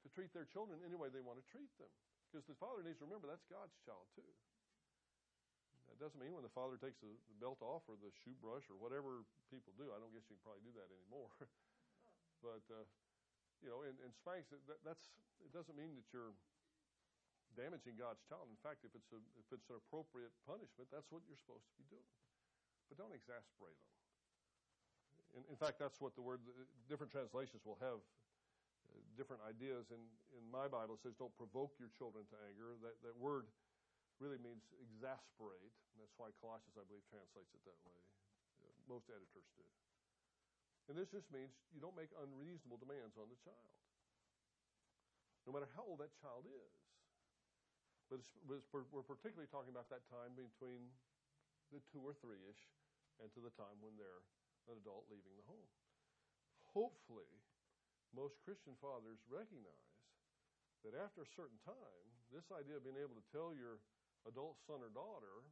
[0.04, 1.90] to treat their children any way they want to treat them.
[2.28, 4.28] Because the father needs to remember that's God's child too.
[5.88, 8.76] That doesn't mean when the father takes the, belt off or the shoe brush or
[8.80, 9.92] whatever people do.
[9.92, 11.30] I don't guess you can probably do that anymore.
[12.46, 12.85] but uh,
[13.62, 15.14] you know, in, in spanks, that, that's
[15.44, 16.35] it doesn't mean that you're
[17.54, 18.50] damaging God's child.
[18.50, 21.76] In fact, if it's a if it's an appropriate punishment, that's what you're supposed to
[21.79, 22.10] be doing.
[22.90, 23.94] But don't exasperate them.
[25.38, 26.42] In, in fact, that's what the word.
[26.90, 28.02] Different translations will have
[29.18, 29.90] different ideas.
[29.90, 30.02] In
[30.34, 33.50] in my Bible, it says, "Don't provoke your children to anger." That that word
[34.22, 35.74] really means exasperate.
[35.98, 37.98] That's why Colossians, I believe, translates it that way.
[38.62, 39.66] Uh, most editors do.
[40.86, 43.72] And this just means you don't make unreasonable demands on the child,
[45.48, 46.74] no matter how old that child is.
[48.12, 50.92] But it's, we're particularly talking about that time between
[51.72, 52.68] the two or three ish
[53.18, 54.22] and to the time when they're
[54.68, 55.70] an adult leaving the home.
[56.76, 57.32] Hopefully,
[58.15, 59.98] most Christian fathers recognize
[60.87, 63.83] that after a certain time, this idea of being able to tell your
[64.25, 65.44] adult son or daughter,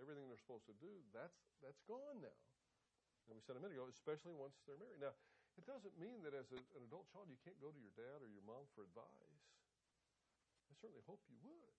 [0.00, 2.40] everything they're supposed to do, that's that's gone now.
[3.28, 5.02] And we said a minute ago, especially once they're married.
[5.02, 5.14] Now,
[5.58, 8.22] it doesn't mean that as a, an adult child you can't go to your dad
[8.22, 9.42] or your mom for advice.
[10.70, 11.74] I certainly hope you would.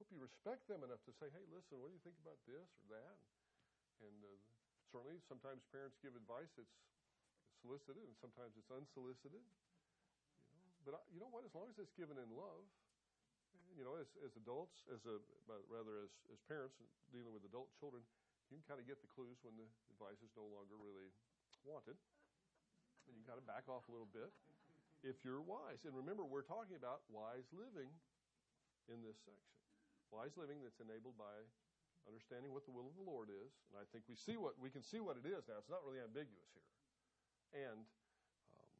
[0.00, 2.66] Hope you respect them enough to say, "Hey, listen, what do you think about this
[2.82, 3.16] or that?"
[4.02, 4.34] And uh,
[4.90, 6.74] certainly, sometimes parents give advice that's
[7.64, 9.40] solicited, and sometimes it's unsolicited.
[9.40, 11.48] You know, but I, you know what?
[11.48, 12.68] As long as it's given in love,
[13.72, 15.16] you know, as, as adults, as a
[15.48, 16.76] rather as as parents
[17.08, 18.04] dealing with adult children,
[18.52, 19.64] you can kind of get the clues when the
[19.96, 21.08] advice is no longer really
[21.64, 21.96] wanted.
[23.08, 24.28] And you got to back off a little bit
[25.04, 25.84] if you're wise.
[25.88, 27.88] And remember, we're talking about wise living
[28.88, 29.56] in this section.
[30.12, 31.44] Wise living that's enabled by
[32.04, 33.52] understanding what the will of the Lord is.
[33.72, 35.58] And I think we see what we can see what it is now.
[35.60, 36.68] It's not really ambiguous here.
[37.54, 37.86] And
[38.50, 38.72] um,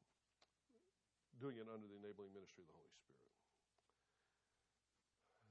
[1.39, 3.31] doing it under the enabling ministry of the Holy Spirit.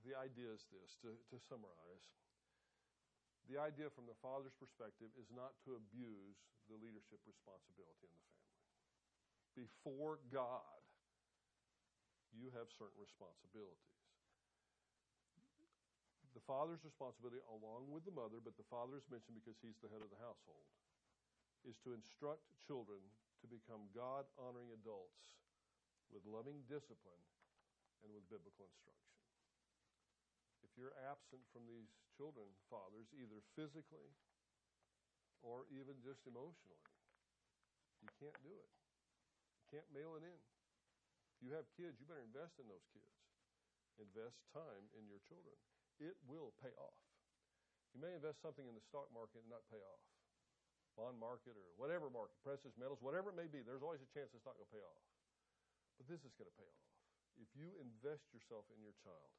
[0.04, 2.12] The idea is this to, to summarize
[3.52, 6.40] the idea from the father's perspective is not to abuse
[6.72, 9.68] the leadership responsibility in the family.
[9.68, 10.80] Before God,
[12.32, 14.00] you have certain responsibilities.
[16.34, 19.92] The father's responsibility, along with the mother, but the father is mentioned because he's the
[19.92, 20.66] head of the household,
[21.64, 23.00] is to instruct children
[23.44, 25.40] to become God honoring adults
[26.12, 27.24] with loving discipline
[28.04, 29.14] and with biblical instruction.
[30.64, 34.12] If you're absent from these children, fathers, either physically
[35.44, 36.84] or even just emotionally,
[38.00, 38.72] you can't do it.
[39.60, 40.40] You can't mail it in.
[41.36, 43.16] If you have kids, you better invest in those kids.
[44.00, 45.56] Invest time in your children.
[46.00, 47.00] It will pay off.
[47.94, 50.02] You may invest something in the stock market and not pay off.
[50.94, 54.30] Bond market or whatever market, precious metals, whatever it may be, there's always a chance
[54.34, 55.02] it's not going to pay off.
[55.98, 56.86] But this is going to pay off.
[57.42, 59.34] If you invest yourself in your child,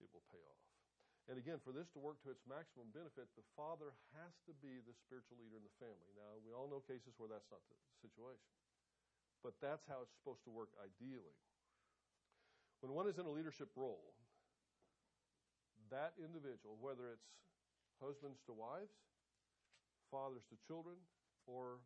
[0.00, 0.64] it will pay off.
[1.28, 4.80] And again, for this to work to its maximum benefit, the father has to be
[4.80, 6.08] the spiritual leader in the family.
[6.16, 8.48] Now, we all know cases where that's not the situation,
[9.44, 11.36] but that's how it's supposed to work ideally.
[12.80, 14.16] When one is in a leadership role,
[15.92, 17.28] that individual, whether it's
[18.00, 18.96] husbands to wives,
[20.10, 20.96] fathers to children,
[21.48, 21.80] or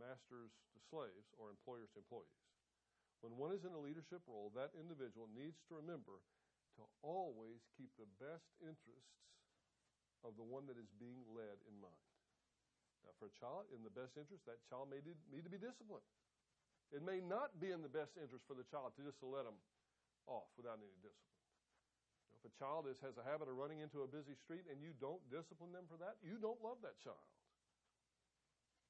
[0.00, 2.40] masters to slaves, or employers to employees,
[3.22, 6.18] when one is in a leadership role, that individual needs to remember
[6.74, 9.22] to always keep the best interests
[10.26, 12.06] of the one that is being led in mind.
[13.06, 16.06] Now, for a child, in the best interest, that child may need to be disciplined.
[16.90, 19.58] It may not be in the best interest for the child to just let them
[20.26, 21.40] off without any discipline.
[22.22, 24.66] You know, if a child is, has a habit of running into a busy street
[24.70, 27.22] and you don't discipline them for that, you don't love that child.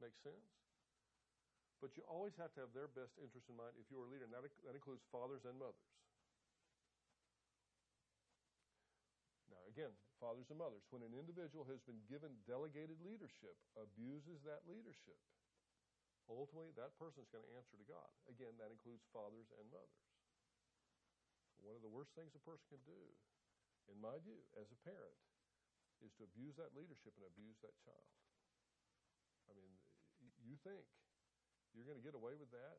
[0.02, 0.50] Make sense?
[1.78, 4.26] But you always have to have their best interest in mind if you're a leader,
[4.26, 5.90] and that, that includes fathers and mothers.
[9.46, 14.66] Now, again, fathers and mothers, when an individual has been given delegated leadership, abuses that
[14.66, 15.18] leadership,
[16.30, 18.10] ultimately that person is going to answer to God.
[18.30, 20.06] Again, that includes fathers and mothers.
[21.62, 23.02] One of the worst things a person can do,
[23.90, 25.18] in my view, as a parent,
[26.02, 28.21] is to abuse that leadership and abuse that child.
[30.52, 30.84] You think
[31.72, 32.76] you're going to get away with that?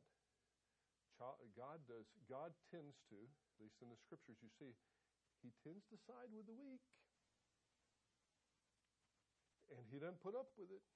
[1.58, 2.06] God does.
[2.30, 4.70] God tends to, at least in the scriptures, you see,
[5.42, 6.86] he tends to side with the weak.
[9.74, 10.86] And he doesn't put up with it.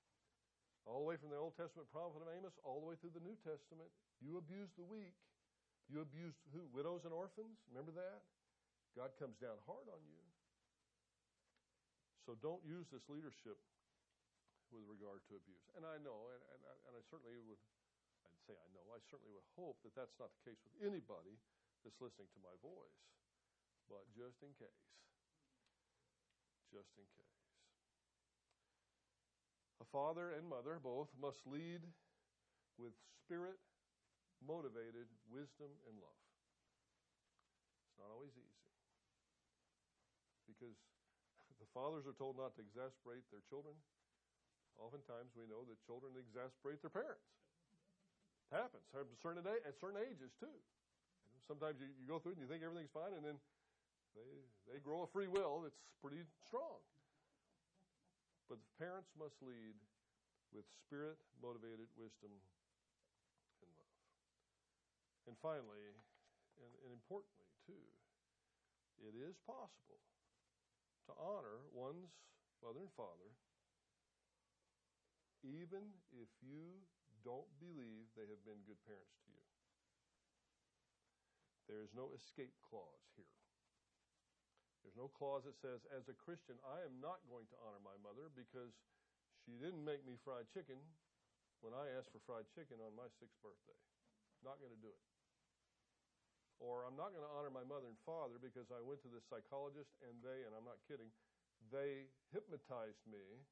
[0.87, 3.27] All the way from the Old Testament prophet of Amos, all the way through the
[3.27, 3.91] New Testament,
[4.23, 5.19] you abuse the weak.
[5.91, 6.63] You abuse who?
[6.71, 7.59] Widows and orphans?
[7.75, 8.23] Remember that?
[8.95, 10.23] God comes down hard on you.
[12.23, 13.59] So don't use this leadership
[14.73, 15.67] with regard to abuse.
[15.75, 17.61] And I know, and, and, and I certainly would,
[18.29, 21.37] I'd say I know, I certainly would hope that that's not the case with anybody
[21.87, 22.99] that's listening to my voice
[23.89, 24.85] but just in case.
[26.69, 27.41] Just in case.
[29.81, 31.81] A father and mother both must lead
[32.77, 32.93] with
[33.25, 33.57] spirit
[34.45, 36.23] motivated wisdom and love.
[37.89, 38.69] It's not always easy.
[40.45, 40.77] Because
[41.63, 43.75] the fathers are told not to exasperate their children.
[44.79, 47.27] Oftentimes we know that children exasperate their parents.
[48.49, 50.59] It happens at certain, at certain ages too.
[51.45, 53.37] Sometimes you, you go through it and you think everything's fine, and then
[54.17, 54.31] they,
[54.69, 56.81] they grow a free will that's pretty strong.
[58.49, 59.77] But the parents must lead
[60.53, 62.33] with spirit motivated wisdom
[63.61, 63.97] and love.
[65.29, 65.85] And finally,
[66.61, 67.85] and, and importantly, too,
[69.05, 70.01] it is possible
[71.09, 72.13] to honor one's
[72.65, 73.29] mother and father
[75.49, 76.85] even if you
[77.25, 79.45] don't believe they have been good parents to you.
[81.69, 83.37] There is no escape clause here.
[84.81, 87.97] There's no clause that says, as a Christian, I am not going to honor my
[88.01, 88.73] mother because
[89.45, 90.81] she didn't make me fried chicken
[91.61, 93.77] when I asked for fried chicken on my sixth birthday.
[94.41, 95.05] Not going to do it.
[96.57, 99.29] Or I'm not going to honor my mother and father because I went to this
[99.29, 101.13] psychologist and they, and I'm not kidding,
[101.71, 103.45] they hypnotized me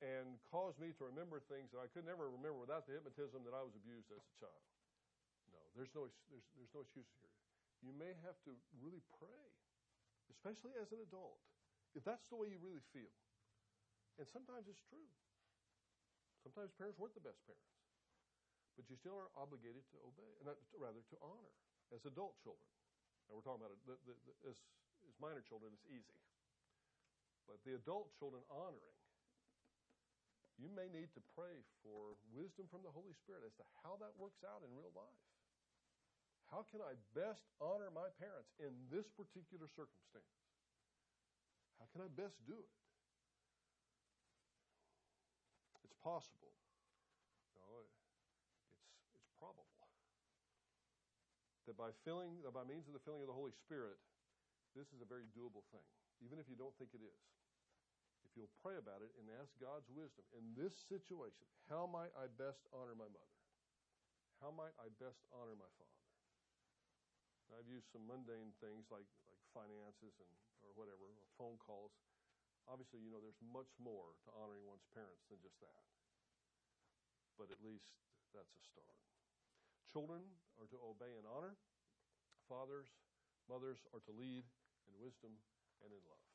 [0.00, 3.52] and caused me to remember things that I could never remember without the hypnotism that
[3.52, 4.64] I was abused as a child.
[5.52, 7.32] No, there's no, there's, there's no excuse here.
[7.84, 9.44] You may have to really pray,
[10.32, 11.40] especially as an adult,
[11.92, 13.12] if that's the way you really feel.
[14.16, 15.08] And sometimes it's true.
[16.44, 17.76] Sometimes parents weren't the best parents.
[18.76, 20.32] But you still are obligated to obey,
[20.76, 21.52] rather to honor
[21.92, 22.68] as adult children.
[23.28, 24.56] And we're talking about it, the, the, the, as,
[25.04, 26.16] as minor children, it's easy.
[27.44, 28.99] But the adult children honoring,
[30.60, 34.12] you may need to pray for wisdom from the Holy Spirit as to how that
[34.20, 35.20] works out in real life.
[36.52, 40.36] How can I best honor my parents in this particular circumstance?
[41.80, 42.72] How can I best do it?
[45.80, 46.52] It's possible.
[47.56, 47.96] No, it's,
[49.16, 49.64] it's probable
[51.70, 53.96] that by filling, by means of the filling of the Holy Spirit,
[54.74, 55.86] this is a very doable thing,
[56.20, 57.22] even if you don't think it is
[58.30, 62.30] if you'll pray about it and ask God's wisdom in this situation, how might I
[62.38, 63.34] best honor my mother?
[64.38, 66.00] How might I best honor my father?
[67.50, 70.30] Now, I've used some mundane things like, like finances and
[70.62, 71.90] or whatever, or phone calls.
[72.70, 75.82] Obviously, you know, there's much more to honoring one's parents than just that.
[77.34, 77.90] But at least
[78.30, 79.00] that's a start.
[79.90, 80.22] Children
[80.62, 81.58] are to obey and honor.
[82.46, 82.86] Fathers,
[83.50, 84.46] mothers are to lead
[84.86, 85.34] in wisdom
[85.82, 86.29] and in love.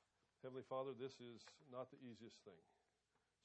[0.45, 1.41] Heavenly Father, this is
[1.73, 2.61] not the easiest thing.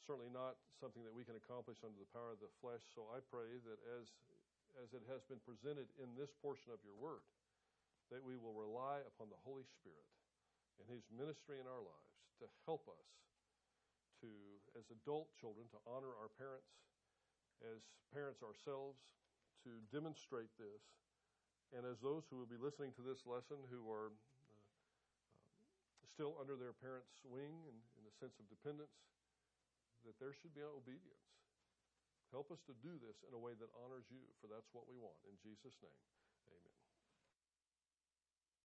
[0.05, 2.85] Certainly not something that we can accomplish under the power of the flesh.
[2.93, 4.13] So I pray that as,
[4.77, 7.25] as it has been presented in this portion of your word,
[8.13, 10.13] that we will rely upon the Holy Spirit
[10.77, 13.09] and his ministry in our lives to help us
[14.21, 14.29] to,
[14.77, 16.85] as adult children, to honor our parents,
[17.65, 17.81] as
[18.13, 19.01] parents ourselves,
[19.65, 20.85] to demonstrate this,
[21.73, 24.13] and as those who will be listening to this lesson who are
[26.11, 28.93] still under their parents' wing and in a sense of dependence,
[30.05, 31.27] that there should be obedience.
[32.35, 34.95] Help us to do this in a way that honors you, for that's what we
[34.99, 35.19] want.
[35.27, 36.03] In Jesus' name.